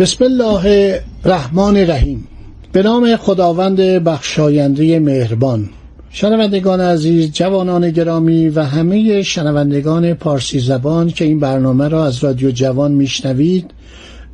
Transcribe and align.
بسم 0.00 0.24
الله 0.24 1.00
الرحمن 1.24 1.76
الرحیم. 1.76 2.28
به 2.72 2.82
نام 2.82 3.16
خداوند 3.16 3.80
بخشاینده 3.80 4.98
مهربان. 4.98 5.68
شنوندگان 6.10 6.80
عزیز 6.80 7.32
جوانان 7.32 7.90
گرامی 7.90 8.48
و 8.48 8.62
همه 8.62 9.22
شنوندگان 9.22 10.14
پارسی 10.14 10.60
زبان 10.60 11.08
که 11.10 11.24
این 11.24 11.40
برنامه 11.40 11.88
را 11.88 12.04
از 12.04 12.24
رادیو 12.24 12.50
جوان 12.50 12.92
میشنوید 12.92 13.70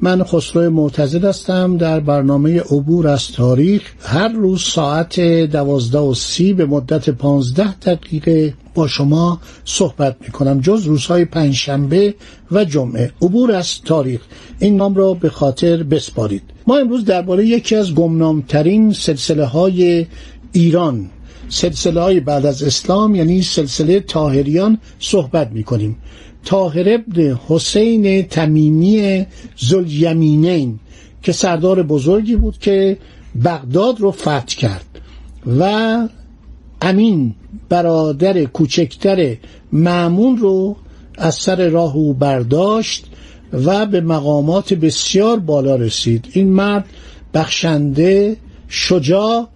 من 0.01 0.25
خسرو 0.25 0.71
معتزد 0.71 1.25
هستم 1.25 1.77
در 1.77 2.01
برنامه 2.01 2.61
عبور 2.61 3.09
از 3.09 3.33
تاریخ. 3.33 3.83
هر 4.01 4.29
روز 4.29 4.63
ساعت 4.63 5.21
دوازده 5.21 5.99
و 5.99 6.15
سی 6.15 6.53
به 6.53 6.67
مدت 6.67 7.11
پانزده 7.11 7.75
دقیقه 7.75 8.55
با 8.75 8.87
شما 8.87 9.41
صحبت 9.65 10.17
می 10.21 10.29
کنم 10.29 10.61
جز 10.61 10.85
روزهای 10.85 11.25
پنجشنبه 11.25 12.15
و 12.51 12.65
جمعه. 12.65 13.13
عبور 13.23 13.53
از 13.53 13.81
تاریخ. 13.81 14.21
این 14.59 14.77
نام 14.77 14.95
را 14.95 15.15
به 15.15 15.31
خاطر 15.31 15.83
بسپارید. 15.83 16.43
ما 16.67 16.77
امروز 16.77 17.05
درباره 17.05 17.47
یکی 17.47 17.77
از 17.77 17.95
گمنامترین 17.95 18.93
سلسله 18.93 19.45
های 19.45 20.07
ایران 20.53 21.11
سلسله 21.49 22.01
های 22.01 22.21
بعد 22.21 22.47
از 22.47 22.63
اسلام 22.63 23.15
یعنی 23.15 23.43
سلسله 23.43 24.01
تاهریان 24.01 24.79
صحبت 24.99 25.51
می 25.53 25.65
کنیم 25.65 25.97
تاهر 26.47 26.89
ابن 26.89 27.39
حسین 27.49 28.23
تمیمی 28.23 29.27
زلیمینین 29.57 30.79
که 31.23 31.33
سردار 31.33 31.83
بزرگی 31.83 32.37
بود 32.37 32.59
که 32.59 32.99
بغداد 33.45 34.01
رو 34.01 34.11
فتح 34.11 34.45
کرد. 34.45 34.87
و 35.61 35.99
امین 36.83 37.35
برادر 37.69 38.45
کوچکتر 38.45 39.37
معمون 39.73 40.37
رو 40.37 40.77
از 41.19 41.35
سر 41.35 41.69
راه 41.69 41.97
او 41.97 42.15
برداشت 42.15 43.07
و 43.53 43.87
به 43.87 44.01
مقامات 44.01 44.75
بسیار 44.75 45.39
بالا 45.39 45.77
رسید. 45.77 46.29
این 46.33 46.49
مرد 46.49 46.85
بخشنده 47.35 48.37
شجاع 48.69 49.49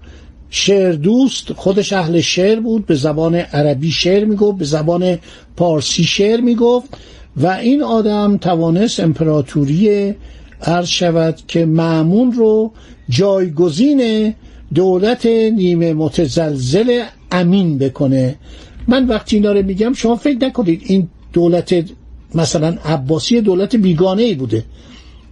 شعر 0.50 0.92
دوست 0.92 1.52
خودش 1.52 1.92
اهل 1.92 2.20
شعر 2.20 2.60
بود 2.60 2.86
به 2.86 2.94
زبان 2.94 3.34
عربی 3.34 3.90
شعر 3.90 4.24
می‌گفت 4.24 4.58
به 4.58 4.64
زبان 4.64 5.18
پارسی 5.56 6.04
شعر 6.04 6.40
می‌گفت 6.40 6.88
و 7.36 7.46
این 7.46 7.82
آدم 7.82 8.36
توانست 8.36 9.00
امپراتوری 9.00 10.14
عرض 10.62 10.88
شود 10.88 11.38
که 11.48 11.66
معمون 11.66 12.32
رو 12.32 12.72
جایگزین 13.08 14.34
دولت 14.74 15.26
نیمه 15.26 15.92
متزلزل 15.92 17.02
امین 17.32 17.78
بکنه. 17.78 18.36
من 18.88 19.06
وقتی 19.06 19.36
اینا 19.36 19.52
رو 19.52 19.62
میگم 19.62 19.92
شما 19.92 20.16
فکر 20.16 20.46
نکنید 20.46 20.82
این 20.84 21.08
دولت 21.32 21.84
مثلا 22.34 22.76
عباسی 22.84 23.40
دولت 23.40 23.76
بیگانه 23.76 24.22
ای 24.22 24.34
بوده. 24.34 24.64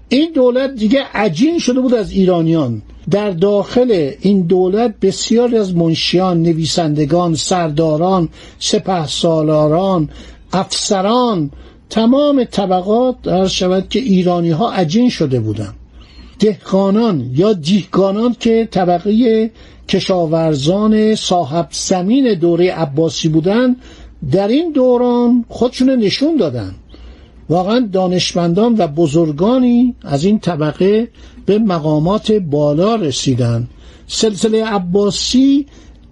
این 0.08 0.32
دولت 0.34 0.74
دیگه 0.74 1.04
عجین 1.14 1.58
شده 1.58 1.80
بود 1.80 1.94
از 1.94 2.10
ایرانیان. 2.12 2.82
در 3.10 3.30
داخل 3.30 4.10
این 4.20 4.40
دولت 4.40 4.94
بسیاری 5.02 5.56
از 5.56 5.76
منشیان 5.76 6.42
نویسندگان 6.42 7.34
سرداران 7.34 8.28
سپه 8.58 9.06
سالاران 9.06 10.08
افسران 10.52 11.50
تمام 11.90 12.44
طبقات 12.44 13.28
عرض 13.28 13.50
شود 13.50 13.88
که 13.88 13.98
ایرانی 13.98 14.50
ها 14.50 14.72
عجین 14.72 15.10
شده 15.10 15.40
بودند. 15.40 15.74
دهقانان 16.38 17.30
یا 17.34 17.52
دیهگانان 17.52 18.36
که 18.40 18.68
طبقه 18.70 19.50
کشاورزان 19.88 21.14
صاحب 21.14 21.68
زمین 21.70 22.34
دوره 22.34 22.72
عباسی 22.72 23.28
بودند 23.28 23.76
در 24.32 24.48
این 24.48 24.72
دوران 24.72 25.44
خودشون 25.48 25.90
نشون 25.90 26.36
دادن 26.36 26.74
واقعا 27.48 27.88
دانشمندان 27.92 28.74
و 28.78 28.86
بزرگانی 28.86 29.94
از 30.02 30.24
این 30.24 30.38
طبقه 30.38 31.08
به 31.46 31.58
مقامات 31.58 32.32
بالا 32.32 32.94
رسیدن 32.94 33.68
سلسله 34.06 34.64
عباسی 34.64 35.66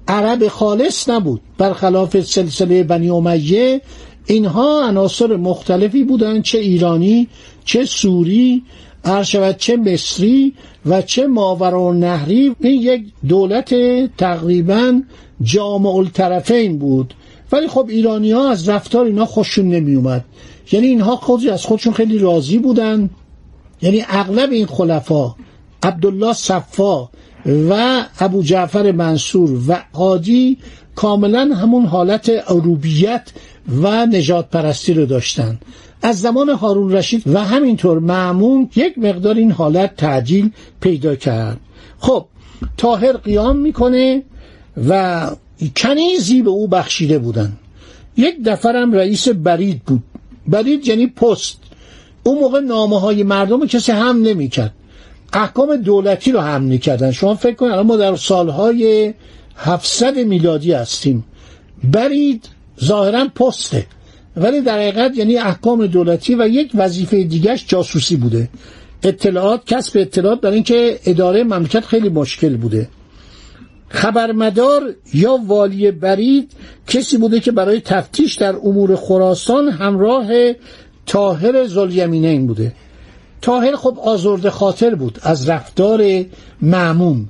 عرب 0.08 0.48
خالص 0.48 1.08
نبود. 1.08 1.40
برخلاف 1.58 2.20
سلسله 2.20 2.82
بنی 2.82 3.10
امیه 3.10 3.80
اینها 4.26 4.88
عناصر 4.88 5.36
مختلفی 5.36 6.04
بودند 6.04 6.42
چه 6.42 6.58
ایرانی 6.58 7.28
چه 7.64 7.84
سوری 7.84 8.62
شود 9.24 9.56
چه 9.56 9.76
مصری 9.76 10.52
و 10.86 11.02
چه 11.02 11.26
ماورا 11.26 11.92
نهری. 11.92 12.56
این 12.60 12.82
یک 12.82 13.02
دولت 13.28 13.74
تقریبا 14.16 15.02
جامع 15.42 15.94
الطرفین 15.94 16.78
بود. 16.78 17.14
ولی 17.52 17.68
خب 17.68 17.86
ایرانی 17.88 18.32
ها 18.32 18.50
از 18.50 18.68
رفتار 18.68 19.04
اینا 19.04 19.24
خوششون 19.24 19.68
نمی 19.68 19.94
اومد 19.94 20.24
یعنی 20.72 20.86
اینها 20.86 21.16
خود 21.16 21.48
از 21.48 21.64
خودشون 21.64 21.92
خیلی 21.92 22.18
راضی 22.18 22.58
بودن. 22.58 23.10
یعنی 23.82 24.04
اغلب 24.08 24.50
این 24.50 24.66
خلفا 24.66 25.34
عبدالله 25.82 26.32
صفا 26.32 27.08
و 27.70 28.04
ابو 28.20 28.42
جعفر 28.42 28.92
منصور 28.92 29.60
و 29.68 29.82
قادی 29.92 30.58
کاملا 30.94 31.54
همون 31.54 31.86
حالت 31.86 32.28
عروبیت 32.28 33.32
و 33.82 34.06
نجات 34.06 34.50
پرستی 34.50 34.94
رو 34.94 35.06
داشتن. 35.06 35.58
از 36.02 36.20
زمان 36.20 36.48
هارون 36.48 36.92
رشید 36.92 37.22
و 37.26 37.44
همینطور 37.44 37.98
معمون 37.98 38.70
یک 38.76 38.98
مقدار 38.98 39.34
این 39.34 39.52
حالت 39.52 39.96
تعجیل 39.96 40.50
پیدا 40.80 41.16
کرد. 41.16 41.60
خب 41.98 42.26
تاهر 42.76 43.12
قیام 43.12 43.56
می‌کنه 43.56 44.22
و 44.88 45.30
کنیزی 45.76 46.42
به 46.42 46.50
او 46.50 46.68
بخشیده 46.68 47.18
بودن. 47.18 47.52
یک 48.16 48.44
دفرم 48.44 48.92
رئیس 48.92 49.28
برید 49.28 49.82
بود. 49.82 50.02
برید 50.48 50.88
یعنی 50.88 51.06
پست. 51.06 51.58
اون 52.22 52.38
موقع 52.38 52.60
نامه 52.60 53.00
های 53.00 53.22
مردم 53.22 53.66
کسی 53.66 53.92
هم 53.92 54.22
نمی‌کرد. 54.22 54.74
احکام 55.32 55.76
دولتی 55.76 56.32
رو 56.32 56.40
هم 56.40 56.62
می‌کردن. 56.62 57.12
شما 57.12 57.34
فکر 57.34 57.54
کنید 57.54 57.72
ما 57.74 57.96
در 57.96 58.16
سالهای 58.16 59.14
700 59.56 60.18
میلادی 60.18 60.72
هستیم. 60.72 61.24
برید 61.84 62.48
ظاهرا 62.84 63.28
پسته. 63.34 63.86
ولی 64.36 64.60
در 64.60 64.78
حقیقت 64.78 65.16
یعنی 65.16 65.36
احکام 65.36 65.86
دولتی 65.86 66.34
و 66.34 66.48
یک 66.48 66.70
وظیفه 66.74 67.24
دیگرش 67.24 67.64
جاسوسی 67.68 68.16
بوده. 68.16 68.48
اطلاعات 69.02 69.66
کسب 69.66 69.98
اطلاعات 69.98 70.40
برای 70.40 70.54
اینکه 70.54 70.98
اداره 71.06 71.44
مملکت 71.44 71.84
خیلی 71.84 72.08
مشکل 72.08 72.56
بوده. 72.56 72.88
خبرمدار 73.96 74.94
یا 75.14 75.38
والی 75.46 75.90
برید 75.90 76.52
کسی 76.86 77.16
بوده 77.16 77.40
که 77.40 77.52
برای 77.52 77.80
تفتیش 77.80 78.34
در 78.34 78.56
امور 78.56 78.96
خراسان 78.96 79.68
همراه 79.68 80.26
تاهر 81.06 81.66
زلیمینین 81.66 82.46
بوده. 82.46 82.72
تاهر 83.42 83.76
خب 83.76 83.98
آزرده 84.04 84.50
خاطر 84.50 84.94
بود 84.94 85.18
از 85.22 85.48
رفتار 85.48 86.24
معمون 86.62 87.28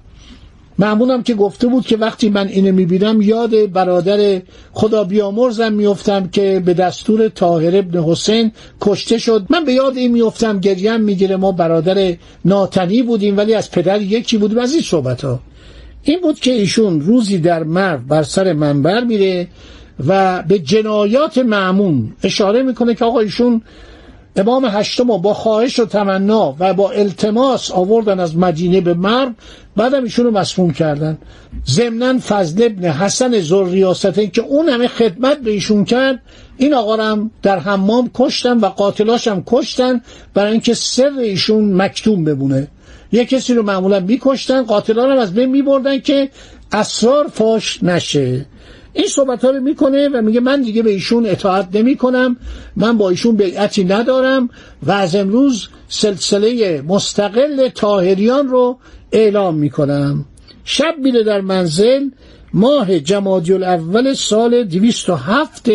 معمونم 0.79 1.23
که 1.23 1.35
گفته 1.35 1.67
بود 1.67 1.87
که 1.87 1.97
وقتی 1.97 2.29
من 2.29 2.49
اینو 2.49 2.73
می‌بینم 2.73 3.23
یاد 3.23 3.73
برادر 3.73 4.43
خدا 4.73 5.05
بیامرزم 5.05 5.73
میفتم 5.73 6.29
که 6.29 6.63
به 6.65 6.75
دستور 6.75 7.29
تاهر 7.29 7.77
ابن 7.77 8.03
حسین 8.03 8.53
کشته 8.81 9.19
شد. 9.19 9.47
من 9.51 9.65
به 9.65 9.73
یاد 9.73 9.97
این 9.97 10.13
میفتم 10.13 10.61
گریم 10.61 11.01
می‌گیره. 11.01 11.37
ما 11.37 11.53
برادر 11.53 12.15
ناتنی 12.45 13.03
بودیم 13.03 13.37
ولی 13.37 13.55
از 13.55 13.71
پدر 13.71 14.03
یکی 14.03 14.39
بودیم. 14.39 14.59
از 14.59 14.73
این 14.73 14.83
صحبت 14.83 15.25
ها 15.25 15.41
این 16.09 16.21
بود 16.21 16.41
که 16.41 16.53
ایشون 16.53 17.01
روزی 17.01 17.39
در 17.39 17.63
مرو 17.63 17.99
بر 17.99 18.23
سر 18.23 18.53
منبر 18.53 19.05
میره 19.05 19.49
و 20.07 20.43
به 20.43 20.59
جنایات 20.59 21.39
معمون 21.39 22.13
اشاره 22.23 22.63
می‌کنه 22.63 22.95
که 22.95 23.05
آقا 23.05 23.21
ایشون 23.21 23.63
امام 24.37 24.65
هشتم 24.65 25.05
با 25.05 25.35
خواهش 25.35 25.79
و 25.79 25.85
تمنا 25.87 26.57
و 26.59 26.75
با 26.75 26.91
التماس 26.91 27.71
آوردن 27.71 28.21
از 28.21 28.37
مدینه 28.37 28.81
به 28.81 28.95
مرو 28.95 29.33
بعدم 29.77 30.03
ایشون 30.03 30.25
رو 30.25 30.31
مسموم 30.31 30.73
کردن. 30.73 31.19
ضمنا 31.67 32.19
فضل 32.19 32.63
ابن 32.63 32.85
حسن 32.85 33.41
زر 33.41 34.27
که 34.27 34.43
اون 34.43 34.69
همه 34.69 34.89
خدمت 34.89 35.41
به 35.41 35.51
ایشون 35.51 35.85
کرد 35.85 36.23
این 36.57 36.75
آقا 36.75 36.97
هم 36.97 37.31
در 37.43 37.59
حمام 37.59 38.11
کشتن 38.15 38.59
و 38.59 38.67
قاتلاش 38.67 39.29
هم 39.29 39.43
کشتن 39.47 40.01
برای 40.35 40.53
اینکه 40.53 40.75
سر 40.75 41.13
ایشون 41.19 41.73
مکتوم 41.73 42.25
بمونه. 42.25 42.69
یه 43.13 43.25
کسی 43.25 43.55
رو 43.55 43.63
معمولا 43.63 44.01
میکشتن 44.01 44.63
قاتلان 44.63 45.11
هم 45.11 45.19
از 45.19 45.35
بین 45.35 45.51
میبردن 45.51 46.01
که 46.01 46.31
اسرار 46.73 47.29
فاش 47.29 47.83
نشه. 47.83 48.47
این 48.93 49.07
صحبت 49.07 49.45
ها 49.45 49.51
رو 49.51 49.61
می‌کنه 49.61 50.09
و 50.09 50.23
میگه 50.23 50.41
من 50.41 50.63
دیگه 50.63 50.83
به 50.83 50.91
ایشون 50.91 51.27
اطاعت 51.27 51.69
نمی 51.73 51.97
کنم 51.97 52.37
من 52.77 52.99
با 52.99 53.11
ایشون 53.11 53.37
بیعتی 53.37 53.85
ندارم 53.85 54.51
و 54.83 54.93
از 54.93 55.17
امروز 55.17 55.69
سلسله 55.89 56.83
مستقل 56.83 57.69
تاهریان 57.69 58.49
رو 58.49 58.79
اعلام 59.13 59.55
می‌کنم. 59.55 60.25
شب 60.65 60.95
میره 60.99 61.23
در 61.23 61.41
منزل 61.41 62.09
ماه 62.55 63.01
جمادی 63.01 63.53
الاول 63.53 64.15
سال 64.15 64.65
207 64.65 65.69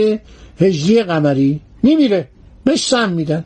هجری 0.59 1.03
قمری. 1.03 1.61
میمیره 1.83 2.27
بهش 2.63 2.87
سم 2.87 3.09
میدن. 3.09 3.45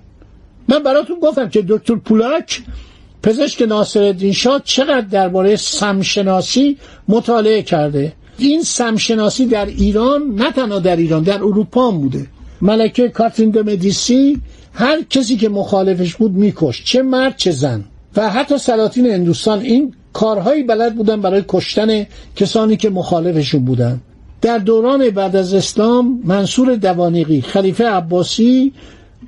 من 0.67 0.83
براتون 0.83 1.19
گفتم 1.19 1.49
که 1.49 1.65
دکتر 1.67 1.95
پولاک 1.95 2.63
پزشک 3.25 3.61
ناصر 3.61 4.31
شاه 4.31 4.61
چقدر 4.63 5.01
درباره 5.01 5.55
سمشناسی 5.55 6.77
مطالعه 7.07 7.61
کرده؟ 7.61 8.13
این 8.37 8.63
سمشناسی 8.63 9.45
در 9.45 9.65
ایران 9.65 10.21
نه 10.35 10.51
تنها 10.51 10.79
در 10.79 10.95
ایران 10.95 11.23
در 11.23 11.43
اروپا 11.43 11.91
هم 11.91 11.97
بوده. 11.97 12.27
ملکه 12.61 13.09
کاترین 13.09 13.49
د 13.49 13.57
مدیسی 13.69 14.41
هر 14.73 15.01
کسی 15.09 15.35
که 15.37 15.49
مخالفش 15.49 16.15
بود 16.15 16.31
میکش 16.31 16.83
چه 16.83 17.01
مرد 17.01 17.37
چه 17.37 17.51
زن. 17.51 17.83
و 18.15 18.29
حتی 18.29 18.57
سلاطین 18.57 19.05
هندوستان 19.05 19.59
این 19.59 19.93
کارهایی 20.13 20.63
بلد 20.63 20.95
بودن 20.95 21.21
برای 21.21 21.43
کشتن 21.47 22.05
کسانی 22.35 22.77
که 22.77 22.89
مخالفشون 22.89 23.65
بودن. 23.65 24.01
در 24.41 24.57
دوران 24.57 25.09
بعد 25.09 25.35
از 25.35 25.53
اسلام 25.53 26.21
منصور 26.23 26.75
دوانیقی 26.75 27.41
خلیفه 27.41 27.85
عباسی 27.87 28.73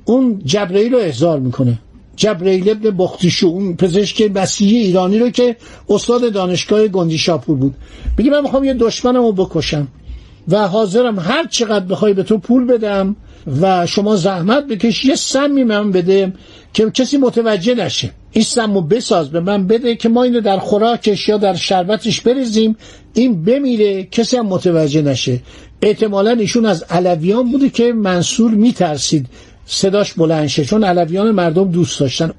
اون 0.04 0.42
جبرئیل 0.44 0.92
رو 0.92 0.98
احضار 0.98 1.38
می‌کنه. 1.40 1.78
جبرئیل 2.18 2.70
ابن 2.70 2.90
بختیشو 2.90 3.46
اون 3.46 3.76
پزشک 3.76 4.30
مسیحی 4.34 4.76
ایرانی 4.76 5.18
رو 5.18 5.30
که 5.30 5.56
استاد 5.88 6.32
دانشگاه 6.32 6.88
گندی 6.88 7.18
شاپور 7.18 7.56
بود. 7.56 7.74
میگه 8.18 8.30
من 8.30 8.40
می‌خوام 8.40 8.64
یه 8.64 8.74
دشمنم 8.74 9.22
رو 9.22 9.32
بکشم 9.32 9.88
و 10.48 10.68
حاضرم 10.68 11.18
هر 11.18 11.46
چقدر 11.46 11.84
بخوای 11.84 12.12
به 12.12 12.22
تو 12.22 12.38
پول 12.38 12.66
بدم 12.66 13.16
و 13.60 13.86
شما 13.86 14.16
زحمت 14.16 14.66
بکش 14.66 15.04
یه 15.04 15.14
سمی 15.14 15.64
من 15.64 15.92
بده 15.92 16.32
که 16.72 16.90
کسی 16.90 17.16
متوجه 17.16 17.74
نشه. 17.74 18.10
این 18.32 18.44
سمو 18.44 18.80
بساز 18.80 19.30
به 19.30 19.40
من 19.40 19.66
بده 19.66 19.96
که 19.96 20.08
ما 20.08 20.22
اینو 20.22 20.40
در 20.40 20.58
خوراکش 20.58 21.28
یا 21.28 21.36
در 21.36 21.54
شربتش 21.54 22.20
بریزیم. 22.20 22.76
این 23.14 23.44
بمیره 23.44 24.04
کسی 24.04 24.36
هم 24.36 24.46
متوجه 24.46 25.02
نشه. 25.02 25.40
احتمالا 25.82 26.30
ایشون 26.30 26.66
از 26.66 26.82
علویان 26.82 27.50
بوده 27.50 27.68
که 27.70 27.92
منصور 27.92 28.50
میترسید. 28.50 29.26
صداش 29.68 30.12
بلند 30.12 30.46
شه 30.46 30.64
چون 30.64 30.84
علویان 30.84 31.30
مردم 31.30 31.70
دوست 31.70 32.00
داشتن. 32.00 32.30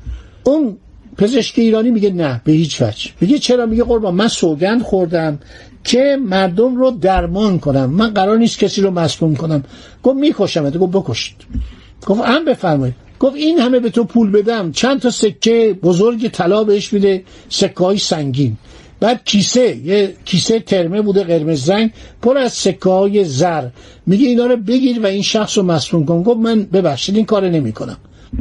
اون 0.43 0.77
پزشک 1.17 1.59
ایرانی 1.59 1.91
میگه 1.91 2.09
نه 2.09 2.41
به 2.43 2.51
هیچ 2.51 2.81
وجه. 2.81 3.11
میگه 3.21 3.39
چرا؟ 3.39 3.65
میگه 3.65 3.83
قربان 3.83 4.15
من 4.15 4.27
سوگند 4.27 4.81
خوردم 4.81 5.39
که 5.83 6.17
مردم 6.25 6.75
رو 6.75 6.91
درمان 6.91 7.59
کنم. 7.59 7.89
من 7.89 8.09
قرار 8.09 8.37
نیست 8.37 8.59
کسی 8.59 8.81
رو 8.81 8.91
مسموم 8.91 9.35
کنم. 9.35 9.63
گفت 10.03 10.17
می‌کشم 10.17 10.69
گفت 10.69 10.91
بکشید. 10.93 11.35
گفت 12.05 12.21
هم 12.21 12.45
بفرمایید. 12.45 12.95
گفت 13.19 13.35
این 13.35 13.59
همه 13.59 13.79
به 13.79 13.89
تو 13.89 14.03
پول 14.03 14.31
بدم. 14.31 14.71
چند 14.71 14.99
تا 14.99 15.09
سکه 15.09 15.79
بزرگ 15.83 16.27
طلا 16.27 16.63
بهش 16.63 16.93
میده. 16.93 17.23
سکه 17.49 17.83
های 17.83 17.97
سنگین. 17.97 18.57
بعد 18.99 19.21
کیسه 19.25 19.77
یه 19.77 20.13
کیسه 20.25 20.59
ترمه 20.59 21.01
بوده 21.01 21.23
قرمز 21.23 21.69
رنگ 21.69 21.91
پر 22.21 22.37
از 22.37 22.53
سکه 22.53 22.89
های 22.89 23.23
زر. 23.23 23.67
میگه 24.05 24.27
اینا 24.27 24.45
رو 24.45 24.57
بگیر 24.57 24.99
و 24.99 25.05
این 25.05 25.21
شخص 25.21 25.57
رو 25.57 26.05
کن. 26.05 26.23
گفت 26.23 26.39
من 26.39 26.63
ببخشید 26.63 27.15
این 27.15 27.25
کار 27.25 27.49
نمی‌کنم. 27.49 27.97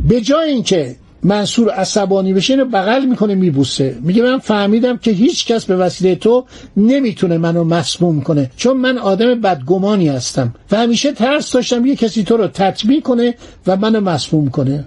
به 0.09 0.21
جای 0.21 0.51
اینکه 0.51 0.97
منصور 1.23 1.71
عصبانی 1.71 2.33
بشه 2.33 2.53
اینو 2.53 2.65
بغل 2.65 3.05
می‌کنه 3.05 3.35
میبوسه. 3.35 3.97
میگه 4.01 4.23
من 4.23 4.39
فهمیدم 4.39 4.97
که 4.97 5.11
هیچ 5.11 5.47
کس 5.47 5.65
به 5.65 5.77
وسیله 5.77 6.15
تو 6.15 6.45
نمی‌تونه 6.77 7.39
منو 7.39 7.65
مسموم 7.65 8.21
کنه. 8.21 8.51
چون 8.57 8.77
من 8.77 8.99
آدم 8.99 9.41
بدگمانی 9.41 10.09
هستم. 10.09 10.55
و 10.71 10.77
همیشه 10.77 11.13
ترس 11.13 11.53
داشتم 11.53 11.87
یه 11.87 11.97
کسی 11.97 12.23
تو 12.23 12.37
رو 12.37 12.47
تطبیع 12.47 13.01
کنه 13.01 13.35
و 13.67 13.77
منو 13.77 14.01
مسموم 14.01 14.51
کنه. 14.51 14.87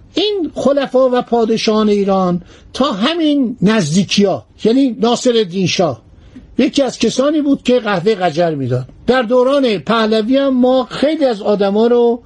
خلفا 0.55 1.09
و 1.09 1.21
پادشاهان 1.21 1.89
ایران 1.89 2.41
تا 2.73 2.91
همین 2.91 3.57
نزدیکی 3.61 4.23
ها 4.23 4.45
یعنی 4.63 4.95
ناصر 4.99 5.33
الدین 5.35 5.67
شاه. 5.67 6.01
یکی 6.57 6.83
از 6.83 6.99
کسانی 6.99 7.41
بود 7.41 7.63
که 7.63 7.79
قهوه 7.79 8.15
قجر 8.15 8.55
می‌داد. 8.55 8.85
در 9.07 9.21
دوران 9.21 9.77
پهلوی 9.77 10.37
هم 10.37 10.61
ما 10.61 10.87
خیلی 10.89 11.25
از 11.25 11.41
آدما 11.41 11.87
رو 11.87 12.21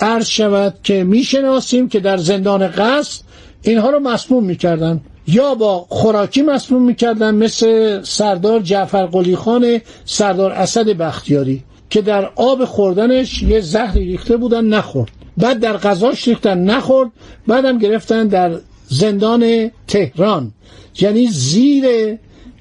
عرض 0.00 0.26
شود 0.26 0.74
که 0.82 1.04
می‌شناسیم 1.04 1.88
که 1.88 2.00
در 2.00 2.16
زندان 2.16 2.68
قصد 2.68 3.22
اینها 3.62 3.90
رو 3.90 4.00
مسموم 4.00 4.44
می‌کردن. 4.44 5.00
یا 5.26 5.54
با 5.54 5.86
خوراکی 5.88 6.42
مسموم 6.42 6.82
می‌کردن 6.82 7.34
مثل 7.34 8.02
سردار 8.02 8.60
جعفر 8.60 9.06
قلی 9.06 9.36
خان 9.36 9.80
سردار 10.04 10.52
اسد 10.52 10.88
بختیاری 10.88 11.62
که 11.90 12.02
در 12.02 12.30
آب 12.36 12.64
خوردنش 12.64 13.42
یه 13.42 13.60
زهری 13.60 14.04
ریخته 14.04 14.36
بودن 14.36 14.64
نخورد. 14.64 15.10
بعد 15.36 15.60
در 15.60 15.76
غذاش 15.76 16.28
ریختن 16.28 16.58
نخورد 16.64 17.10
بعدم 17.46 17.78
گرفتن 17.78 18.28
در 18.28 18.58
زندان 18.88 19.70
تهران. 19.88 20.52
یعنی 21.00 21.26
زیر 21.26 21.84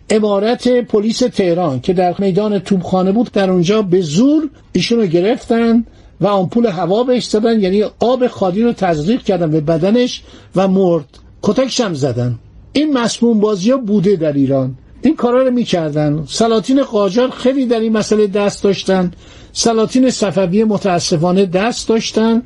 امارت 0.09 0.67
پلیس 0.67 1.19
تهران 1.19 1.79
که 1.79 1.93
در 1.93 2.15
میدان 2.19 2.59
توبخانه 2.59 3.11
بود 3.11 3.31
در 3.31 3.51
اونجا 3.51 3.81
به 3.81 4.01
زور 4.01 4.49
ایشونو 4.73 5.05
گرفتن 5.05 5.85
و 6.21 6.27
آمپول 6.27 6.65
هوا 6.65 7.03
بهش 7.03 7.25
زدن 7.25 7.59
یعنی 7.59 7.83
آب 7.99 8.27
خالی 8.27 8.63
رو 8.63 8.73
تزریق 8.73 9.23
کردن 9.23 9.51
به 9.51 9.61
بدنش 9.61 10.23
و 10.55 10.67
مرد. 10.67 11.05
کتکش 11.41 11.81
هم 11.81 11.93
زدن. 11.93 12.39
این 12.73 12.93
مسموم 12.93 13.39
بازی 13.39 13.73
بوده 13.73 14.15
در 14.15 14.33
ایران. 14.33 14.75
این 15.01 15.15
کارا 15.15 15.43
رو 15.43 15.51
می‌کردن. 15.51 16.23
سلاطین 16.27 16.83
قاجار 16.83 17.29
خیلی 17.29 17.65
در 17.65 17.79
این 17.79 17.97
مسئله 17.97 18.27
دست 18.27 18.63
داشتن. 18.63 19.11
سلاطین 19.53 20.09
صفوی 20.09 20.63
متاسفانه 20.63 21.45
دست 21.45 21.87
داشتن 21.87 22.41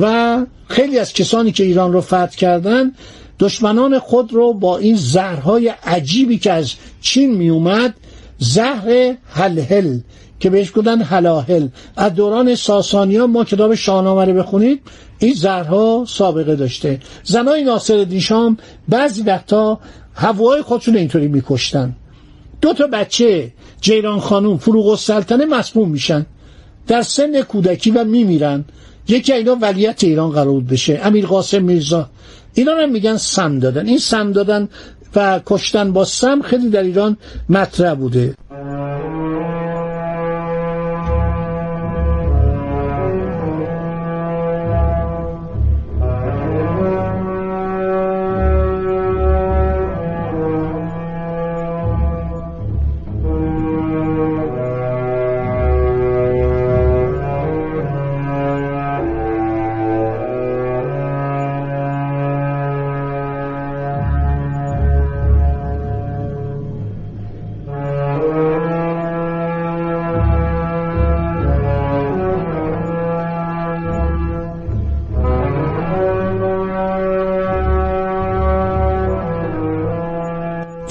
و 0.00 0.38
خیلی 0.68 0.98
از 0.98 1.12
کسانی 1.12 1.52
که 1.52 1.64
ایران 1.64 1.92
رو 1.92 2.00
فتح 2.00 2.26
کردن 2.26 2.92
دشمنان 3.38 3.98
خود 3.98 4.32
رو 4.32 4.52
با 4.52 4.78
این 4.78 4.96
زهرهای 4.96 5.68
عجیبی 5.68 6.38
که 6.38 6.52
از 6.52 6.72
چین 7.00 7.36
میومد 7.36 7.94
زهر 8.38 9.14
هلهل 9.30 9.98
که 10.40 10.50
بهش 10.50 10.72
گفتن 10.76 11.02
هلاهل 11.02 11.68
از 11.96 12.14
دوران 12.14 12.54
ساسانیان 12.54 13.30
ما 13.30 13.44
کتاب 13.44 13.74
شاهنامه 13.74 14.32
بخونید. 14.32 14.80
این 15.18 15.34
زرها 15.34 16.04
سابقه 16.08 16.56
داشته. 16.56 17.00
زنای 17.24 17.64
ناصر 17.64 18.04
دیشام 18.04 18.56
بعضی 18.88 19.22
وقتا 19.22 19.80
هوای 20.14 20.62
خودشون 20.62 20.96
اینطوری 20.96 21.28
میکشتن. 21.28 21.96
دو 22.60 22.72
تا 22.72 22.86
بچه 22.86 23.52
جیران 23.80 24.20
خانوم 24.20 24.58
فروغ 24.58 24.88
السلطنه 24.88 25.44
مسموم 25.44 25.88
میشن. 25.88 26.26
در 26.86 27.02
سن 27.02 27.42
کودکی 27.42 27.90
و 27.90 28.04
میمیرن. 28.04 28.64
یکی 29.08 29.32
اینا 29.32 29.56
ولیت 29.60 30.04
ایران 30.04 30.30
قرار 30.30 30.60
بشه 30.60 31.00
امیر 31.02 31.26
قاسم 31.26 31.62
میرزا. 31.62 32.10
اینا 32.54 32.72
هم 32.76 32.92
میگن 32.92 33.16
سم 33.16 33.58
دادن. 33.58 33.86
این 33.86 33.98
سم 33.98 34.32
دادن 34.32 34.68
و 35.16 35.40
کشتن 35.46 35.92
با 35.92 36.04
سم 36.04 36.42
خیلی 36.42 36.70
در 36.70 36.82
ایران 36.82 37.16
مطرح 37.48 37.94
بوده. 37.94 38.34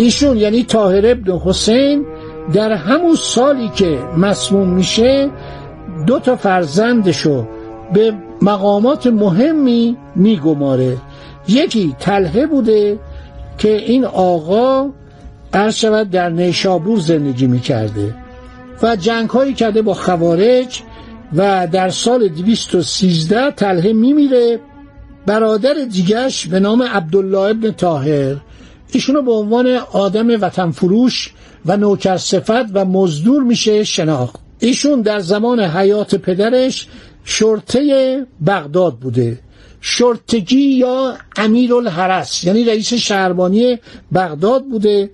ایشون 0.06 0.38
یعنی 0.38 0.64
تاهر 0.64 1.06
ابن 1.06 1.40
حسین 1.46 2.06
در 2.54 2.72
همون 2.72 3.16
سالی 3.16 3.70
که 3.70 4.00
مسموم 4.18 4.70
میشه 4.70 5.30
دو 6.08 6.20
تا 6.20 6.36
فرزندشو 6.36 7.48
به 7.94 8.14
مقامات 8.42 9.08
مهمی 9.08 9.98
میگماره. 10.16 10.98
یکی 11.48 11.96
تله 12.00 12.48
بوده 12.48 13.00
که 13.58 13.76
این 13.78 14.06
آقا 14.06 14.90
عرض 15.54 15.86
در 15.86 16.30
نیشابور 16.30 17.00
زندگی 17.00 17.48
می‌کرده 17.48 18.16
و 18.84 18.96
جنگ 18.96 19.30
هایی 19.30 19.54
کرده 19.54 19.82
با 19.82 19.94
خوارج 19.94 20.82
و 21.36 21.68
در 21.72 21.90
سال 21.90 22.28
213 22.28 23.52
تله 23.52 23.94
میمیره. 23.94 24.60
برادر 25.26 25.74
دیگرش 25.92 26.48
به 26.48 26.60
نام 26.60 26.82
عبدالله 26.82 27.40
ابن 27.40 27.72
تاهر 27.72 28.36
ایشونو 28.92 29.22
به 29.22 29.32
عنوان 29.32 29.68
آدم 29.92 30.42
وطن 30.42 30.72
فروش 30.72 31.34
و 31.65 31.77
نوکر 31.77 32.18
صفت 32.18 32.65
و 32.74 32.86
مزدور 32.86 33.44
میشه 33.44 33.84
شناخت. 33.84 34.36
ایشون 34.60 35.01
در 35.01 35.20
زمان 35.20 35.60
حیات 35.60 36.15
پدرش 36.15 36.88
شرطه 37.24 38.25
بغداد 38.46 38.96
بوده. 38.96 39.39
شرطگی 39.82 40.58
یا 40.58 41.18
امیر 41.36 41.74
الحرس 41.74 42.44
یعنی 42.44 42.63
رئیس 42.63 42.94
شهربانی 42.94 43.80
بغداد 44.13 44.65
بوده 44.65 45.10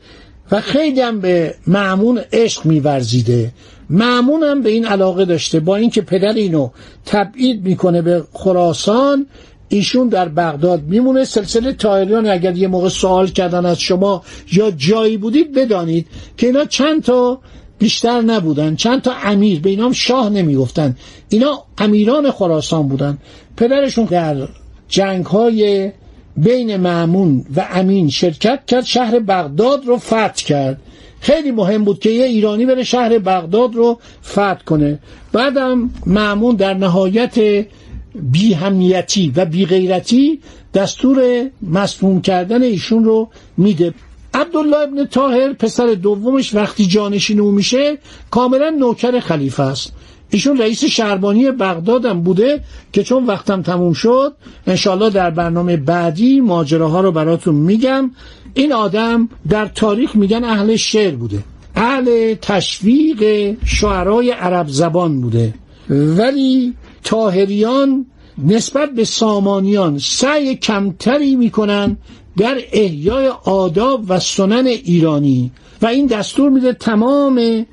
و 0.51 0.61
خیلی 0.61 1.01
هم 1.01 1.19
به 1.19 1.55
معمون 1.67 2.21
عشق 2.33 2.65
میورزیده. 2.65 3.51
معمون 3.89 4.43
هم 4.43 4.61
به 4.61 4.69
این 4.69 4.85
علاقه 4.85 5.25
داشته 5.25 5.59
با 5.59 5.75
اینکه 5.75 6.01
پدر 6.01 6.33
اینو 6.33 6.69
تبعید 7.05 7.65
می‌کنه 7.65 8.01
به 8.01 8.23
خراسان 8.33 9.27
ایشون 9.71 10.07
در 10.07 10.29
بغداد 10.29 10.83
میمونه. 10.83 11.25
سلسله 11.25 11.73
تایریان 11.73 12.27
اگر 12.27 12.57
یه 12.57 12.67
موقع 12.67 12.89
سوال 12.89 13.27
کردن 13.27 13.65
از 13.65 13.79
شما 13.79 14.23
یا 14.51 14.71
جایی 14.71 15.17
بودید 15.17 15.53
بدانید 15.53 16.07
که 16.37 16.47
اینا 16.47 16.65
چند 16.65 17.03
تا 17.03 17.39
بیشتر 17.79 18.21
نبودن. 18.21 18.75
چند 18.75 19.01
تا 19.01 19.13
امیر 19.23 19.59
به 19.59 19.69
اینام 19.69 19.91
شاه 19.91 20.29
نمی‌گفتن. 20.29 20.95
اینا 21.29 21.63
امیران 21.77 22.31
خراسان 22.31 22.87
بودن. 22.87 23.17
پدرشون 23.57 24.05
در 24.05 24.47
جنگ 24.87 25.25
های 25.25 25.91
بین 26.37 26.77
معمون 26.77 27.45
و 27.55 27.67
امین 27.71 28.09
شرکت 28.09 28.59
کرد 28.67 28.85
شهر 28.85 29.19
بغداد 29.19 29.85
رو 29.85 29.97
فتح 29.97 30.33
کرد. 30.33 30.81
خیلی 31.19 31.51
مهم 31.51 31.83
بود 31.83 31.99
که 31.99 32.09
یه 32.09 32.25
ایرانی 32.25 32.65
بره 32.65 32.83
شهر 32.83 33.19
بغداد 33.19 33.75
رو 33.75 33.99
فتح 34.23 34.63
کنه. 34.65 34.99
بعدم 35.33 35.89
معمون 36.05 36.55
در 36.55 36.73
نهایت 36.73 37.65
بیهمیتی 38.15 39.33
و 39.35 39.45
بیغیرتی 39.45 40.39
دستور 40.73 41.49
مسموم 41.61 42.21
کردن 42.21 42.63
ایشون 42.63 43.05
رو 43.05 43.29
میده. 43.57 43.93
عبدالله 44.33 44.77
ابن 44.77 45.05
تاهر 45.05 45.53
پسر 45.53 45.93
دومش 45.93 46.55
وقتی 46.55 46.85
جانشین 46.85 47.39
او 47.39 47.51
میشه 47.51 47.97
کاملا 48.31 48.69
نوکر 48.69 49.19
خلیفه 49.19 49.63
است. 49.63 49.93
ایشون 50.29 50.57
رئیس 50.57 50.85
شهربانی 50.85 51.51
بغدادم 51.51 52.21
بوده 52.21 52.63
که 52.93 53.03
چون 53.03 53.25
وقتم 53.25 53.61
تموم 53.61 53.93
شد 53.93 54.33
انشالله 54.67 55.09
در 55.09 55.29
برنامه 55.29 55.77
بعدی 55.77 56.41
ماجراها 56.41 57.01
رو 57.01 57.11
براتون 57.11 57.55
میگم. 57.55 58.11
این 58.53 58.73
آدم 58.73 59.29
در 59.49 59.65
تاریخ 59.65 60.15
میگن 60.15 60.43
اهل 60.43 60.75
شعر 60.75 61.15
بوده. 61.15 61.43
اهل 61.75 62.35
تشویق 62.41 63.55
شعرای 63.65 64.31
عرب 64.31 64.67
زبان 64.67 65.21
بوده. 65.21 65.53
ولی 65.89 66.73
تاهریان 67.03 68.05
نسبت 68.37 68.89
به 68.91 69.05
سامانیان 69.05 69.97
سعی 69.97 70.55
کمتری 70.55 71.35
می‌کنن 71.35 71.97
در 72.37 72.57
احیای 72.71 73.27
آداب 73.45 74.05
و 74.07 74.19
سنن 74.19 74.67
ایرانی. 74.67 75.51
و 75.81 75.87
این 75.87 76.07
دستور 76.07 76.49
میده 76.49 76.73
تمام 76.73 77.65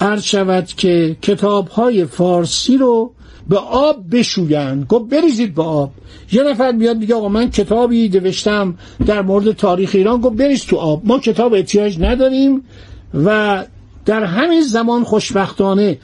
عرض 0.00 0.22
شود 0.22 0.66
که 0.66 1.16
کتاب 1.22 1.68
های 1.68 2.04
فارسی 2.04 2.76
رو 2.76 3.12
به 3.48 3.58
آب 3.58 3.96
بشوین 4.12 4.84
گفت 4.84 5.04
بریزید 5.04 5.54
به 5.54 5.62
آب. 5.62 5.90
یه 6.32 6.42
نفر 6.42 6.72
میاد 6.72 6.96
میگه 6.96 7.14
آقا 7.14 7.28
من 7.28 7.50
کتابی 7.50 8.08
نوشتم 8.08 8.78
در 9.06 9.22
مورد 9.22 9.52
تاریخ 9.52 9.90
ایران. 9.94 10.20
گفت 10.20 10.36
بریز 10.36 10.64
تو 10.64 10.76
آب. 10.76 11.02
ما 11.04 11.18
کتاب 11.18 11.54
احتیاج 11.54 12.00
نداریم 12.00 12.64
و 13.24 13.64
در 14.04 14.24
همین 14.24 14.62
زمان 14.62 15.04
خوشبختانه 15.04 15.98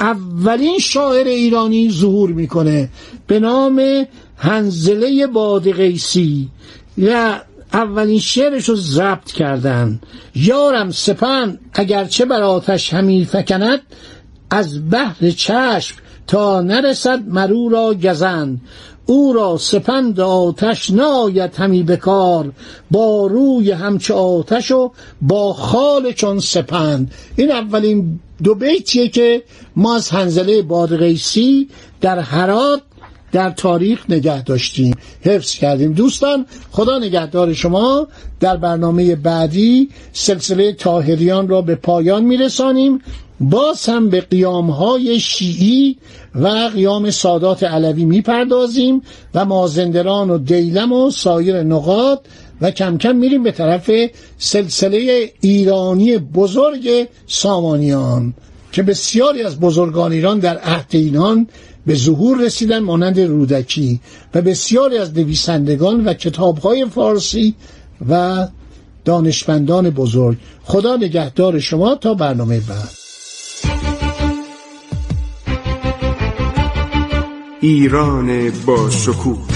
اولین 0.00 0.78
شاعر 0.78 1.26
ایرانی 1.26 1.90
ظهور 1.90 2.30
می‌کنه 2.30 2.88
به 3.26 3.40
نام 3.40 4.06
هنزله 4.36 5.26
بادغیسی 5.26 6.48
یا 6.96 7.42
اولین 7.72 8.18
شعرش 8.18 8.68
رو 8.68 8.76
ضبط 8.76 9.32
کردن. 9.32 10.00
یارم 10.34 10.90
سپن 10.90 11.58
اگرچه 11.72 12.24
بر 12.24 12.42
آتش 12.42 12.94
همی 12.94 13.24
فکند 13.24 13.80
از 14.50 14.90
بحر 14.90 15.30
چشم 15.30 15.96
تا 16.26 16.60
نرسد 16.62 17.28
مرو 17.28 17.68
را 17.68 17.94
گزند. 17.94 18.60
او 19.06 19.32
را 19.32 19.56
سپند 19.58 20.20
آتش 20.20 20.90
ناید 20.90 21.54
همی 21.54 21.82
بکار 21.82 22.52
با 22.90 23.26
روی 23.26 23.70
همچه 23.70 24.14
آتش 24.14 24.70
و 24.70 24.92
با 25.22 25.52
خال 25.52 26.12
چون 26.12 26.38
سپند. 26.38 27.12
این 27.36 27.52
اولین 27.52 28.20
دو 28.44 28.54
بیتیه 28.54 29.08
که 29.08 29.42
ما 29.76 29.96
از 29.96 30.10
هنزله 30.10 30.62
بادغیسی 30.62 31.68
در 32.00 32.18
هرات 32.18 32.82
در 33.32 33.50
تاریخ 33.50 34.04
نگه 34.08 34.42
داشتیم. 34.42 34.94
حفظ 35.20 35.54
کردیم. 35.54 35.92
دوستان 35.92 36.46
خدا 36.70 36.98
نگهدار 36.98 37.52
شما. 37.52 38.08
در 38.40 38.56
برنامه 38.56 39.16
بعدی 39.16 39.88
سلسله 40.12 40.72
تاهریان 40.72 41.48
را 41.48 41.62
به 41.62 41.74
پایان 41.74 42.24
میرسانیم. 42.24 43.00
باز 43.40 43.86
هم 43.86 44.08
به 44.08 44.20
قیام 44.20 44.70
های 44.70 45.20
شیعی 45.20 45.96
و 46.34 46.48
قیام 46.48 47.10
سادات 47.10 47.62
علوی 47.62 48.04
می‌پردازیم 48.04 49.02
و 49.34 49.44
مازندران 49.44 50.30
و 50.30 50.38
دیلم 50.38 50.92
و 50.92 51.10
سایر 51.10 51.62
نقاط 51.62 52.20
و 52.60 52.70
کم 52.70 52.98
کم 52.98 53.16
میریم 53.16 53.42
به 53.42 53.52
طرف 53.52 53.90
سلسله 54.38 55.32
ایرانی 55.40 56.18
بزرگ 56.18 57.08
سامانیان 57.26 58.34
که 58.72 58.82
بسیاری 58.82 59.42
از 59.42 59.60
بزرگان 59.60 60.12
ایران 60.12 60.38
در 60.38 60.58
عهد 60.58 60.86
اینان 60.90 61.48
به 61.86 61.94
ظهور 61.94 62.38
رسیدن 62.38 62.78
مانند 62.78 63.20
رودکی 63.20 64.00
و 64.34 64.42
بسیاری 64.42 64.98
از 64.98 65.18
نویسندگان 65.18 66.04
و 66.04 66.14
کتابهای 66.14 66.86
فارسی 66.94 67.54
و 68.08 68.46
دانشمندان 69.04 69.90
بزرگ. 69.90 70.36
خدا 70.64 70.96
نگهدار 70.96 71.58
شما 71.58 71.94
تا 71.94 72.14
برنامه 72.14 72.60
بعد. 72.60 72.90
ایران 77.60 78.52
با 78.66 78.90
شکوه. 78.90 79.55